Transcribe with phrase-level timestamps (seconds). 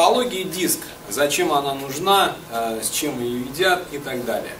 [0.00, 0.78] типологии диск,
[1.10, 4.54] зачем она нужна, э, с чем ее едят и так далее.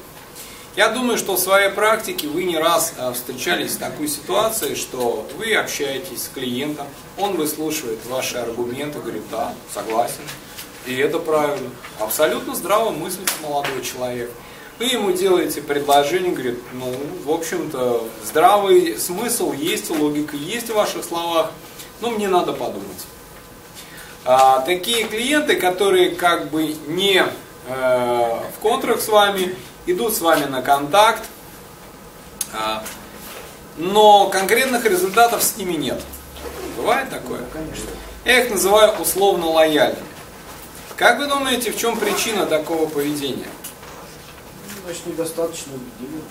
[0.77, 5.27] Я думаю, что в своей практике вы не раз э, встречались с такой ситуацией, что
[5.39, 10.25] вы общаетесь с клиентом, он выслушивает ваши аргументы, говорит, да, согласен,
[10.85, 11.71] и это правильно.
[11.99, 14.31] Абсолютно здраво мыслит молодой человек.
[14.79, 16.95] Вы ему делаете предложение, говорит, ну,
[17.25, 21.51] в общем-то, здравый смысл есть, логика есть в ваших словах,
[22.03, 23.07] но мне надо подумать.
[24.25, 27.25] А, такие клиенты, которые как бы не
[27.67, 29.55] э, в контрах с вами,
[29.87, 31.23] идут с вами на контакт,
[32.53, 32.83] а,
[33.77, 36.01] но конкретных результатов с ними нет.
[36.77, 37.41] Бывает такое?
[37.53, 37.91] Конечно.
[38.25, 40.07] Я их называю условно лояльными.
[40.97, 43.49] Как вы думаете, в чем причина такого поведения?
[44.85, 46.25] Значит, недостаточно убедительно.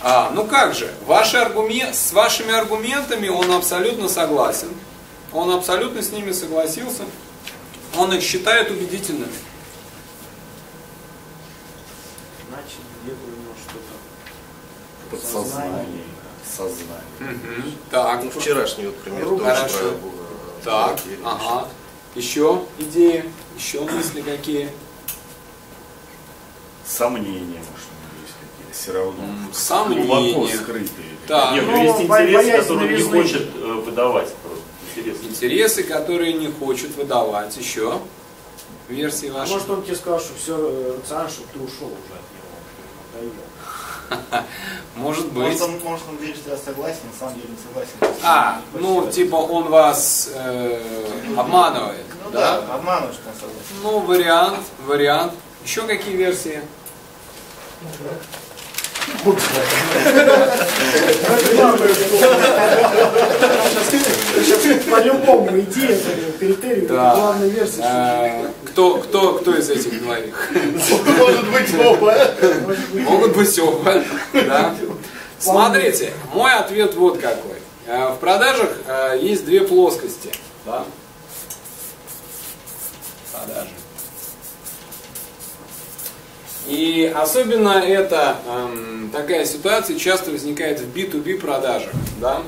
[0.00, 1.94] А, ну как же, ваши аргумен...
[1.94, 4.68] с вашими аргументами он абсолютно согласен.
[5.38, 7.04] Он абсолютно с ними согласился.
[7.96, 9.30] Он их считает убедительными.
[12.48, 16.02] Значит, где-то у него что-то Подсознание.
[16.44, 17.76] Сознание.
[17.88, 19.54] Так, Ну, вчерашний вот пример Рука.
[19.54, 19.94] тоже Хорошо.
[20.64, 21.68] так, Бога ага.
[22.16, 23.24] Еще идеи,
[23.56, 24.70] еще мысли какие?
[26.84, 28.72] Сомнения, может, у него есть какие-то.
[28.74, 29.22] Все равно.
[29.22, 30.56] М, Глубоко Сомнения.
[30.56, 30.88] скрытые.
[31.28, 34.57] Так, Нет, Ну, ну, есть интерес, который не хочет э, выдавать просто.
[35.40, 37.56] Интересы, которые не хочет выдавать.
[37.56, 38.00] Еще
[38.88, 39.52] версии А ваши.
[39.52, 40.56] может он тебе сказал, что все
[40.98, 42.14] рационально, чтобы ты ушел уже
[43.20, 43.32] от него.
[44.96, 45.36] Может быть.
[45.44, 48.18] Может он, может он говорит, что я согласен, на самом деле не согласен.
[48.24, 50.82] А, ну типа он вас э,
[51.36, 52.62] обманывает, Ну да?
[52.62, 53.82] да, обманывает, что он согласен.
[53.82, 55.34] Ну, вариант, вариант.
[55.62, 56.62] Еще какие версии?
[64.90, 67.82] По-любому иди, это критерий, главная версия.
[67.84, 70.50] Э, кто, кто, кто из этих двоих?
[71.18, 72.14] Может быть оба.
[72.94, 74.02] Могут быть оба.
[74.32, 74.74] Да?
[75.38, 77.58] Смотрите, мой ответ вот какой.
[77.86, 80.30] Э, В продажах э, есть две плоскости.
[80.64, 80.84] Да?
[83.32, 83.70] Продажи.
[86.68, 92.42] И особенно это эм, такая ситуация часто возникает в B2B продажах, да?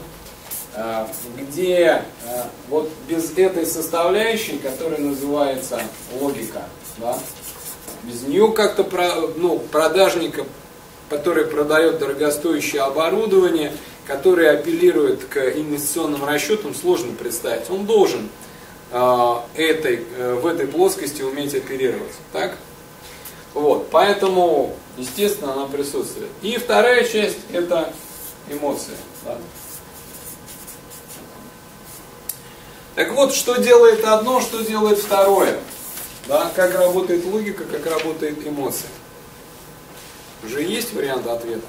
[0.74, 1.06] Э,
[1.38, 5.80] где э, вот без этой составляющей, которая называется
[6.20, 6.62] логика,
[6.98, 7.18] да?
[8.02, 10.44] без нее как-то про- ну, продажника,
[11.08, 13.72] который продает дорогостоящее оборудование,
[14.06, 17.70] который апеллирует к инвестиционным расчетам, сложно представить.
[17.70, 18.28] Он должен
[18.92, 22.12] э, этой, э, в этой плоскости уметь оперировать.
[22.32, 22.56] Так?
[23.54, 26.30] Вот, поэтому, естественно, она присутствует.
[26.42, 27.92] И вторая часть это
[28.48, 28.94] эмоции.
[29.24, 29.36] да.
[32.94, 35.58] Так вот, что делает одно, что делает второе.
[36.26, 38.90] Да, как работает логика, как работает эмоция.
[40.44, 41.66] Уже есть вариант ответа?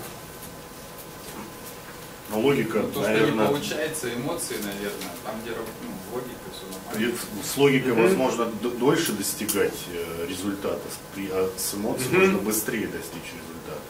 [2.31, 7.00] Но логика, Ну, То, что не наверное, получается, эмоции, наверное, там, где ну, логика, все
[7.00, 7.18] нормально.
[7.44, 8.46] с логикой возможно
[8.80, 10.80] дольше достигать э, результата,
[11.18, 13.81] а с эмоцией можно быстрее достичь результата.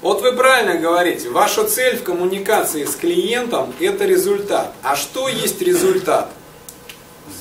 [0.00, 4.72] Вот вы правильно говорите, ваша цель в коммуникации с клиентом это результат.
[4.82, 6.30] А что есть результат?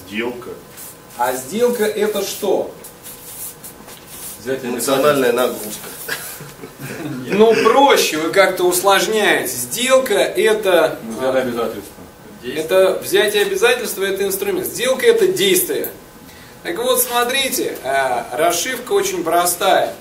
[0.07, 0.49] Сделка.
[1.17, 2.73] А сделка это что?
[4.63, 5.87] Эмоциональная нагрузка.
[7.29, 9.47] Ну проще, вы как-то усложняете.
[9.53, 11.93] Сделка это, Взять обязательства.
[12.43, 14.65] это взятие обязательства, это инструмент.
[14.67, 15.89] Сделка это действие.
[16.63, 19.93] Так вот, смотрите, э, расшивка очень простая.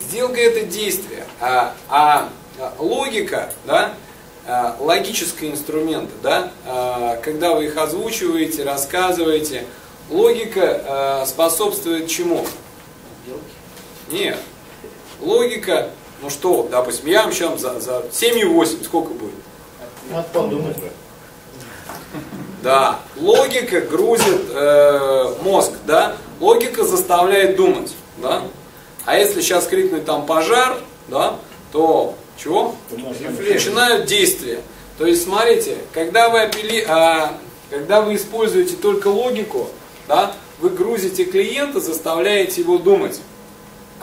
[0.00, 2.28] Сделка это действие, а, а
[2.78, 3.94] логика, да,
[4.46, 9.64] э, логические инструменты, да, э, когда вы их озвучиваете, рассказываете,
[10.10, 12.46] логика э, способствует чему?
[14.10, 14.36] Нет.
[15.20, 15.90] Логика,
[16.22, 19.34] ну что, допустим, я вам сейчас за, за 7,8 сколько будет?
[20.10, 20.76] Надо подумать.
[22.62, 28.42] Да, логика грузит э, мозг, да, логика заставляет думать, да.
[29.04, 30.78] А если сейчас крикнуть там пожар,
[31.08, 31.36] да,
[31.72, 32.74] то чего?
[33.54, 34.60] Начинают действия.
[34.96, 37.34] То есть, смотрите, когда вы, апелли- а,
[37.68, 39.68] когда вы используете только логику,
[40.08, 43.20] да, вы грузите клиента, заставляете его думать.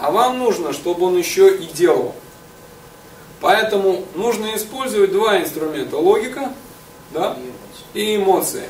[0.01, 2.15] А вам нужно, чтобы он еще и делал.
[3.39, 5.95] Поэтому нужно использовать два инструмента.
[5.97, 6.51] Логика,
[7.11, 7.37] да,
[7.93, 8.63] и эмоции.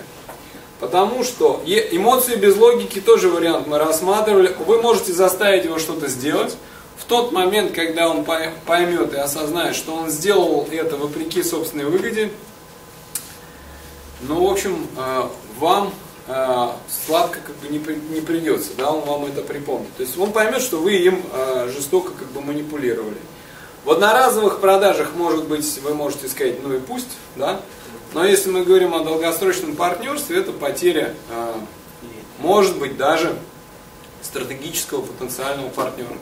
[0.82, 4.54] Потому что эмоции без логики тоже вариант мы рассматривали.
[4.68, 6.58] Вы можете заставить его что-то сделать.
[6.98, 11.86] В тот момент, когда он пой- поймет и осознает, что он сделал это вопреки собственной
[11.86, 12.30] выгоде,
[14.22, 15.24] ну, в общем, э,
[15.60, 15.94] вам
[16.28, 16.68] э,
[17.06, 17.80] сладко как бы не,
[18.14, 19.94] не придется, да, он вам это припомнит.
[19.98, 23.18] То есть он поймет, что вы им э, жестоко как бы манипулировали.
[23.84, 27.62] В одноразовых продажах, может быть, вы можете сказать, ну и пусть, да,
[28.14, 31.54] но если мы говорим о долгосрочном партнерстве, это потеря, э,
[32.40, 33.38] может быть, даже
[34.22, 36.18] стратегического потенциального партнера.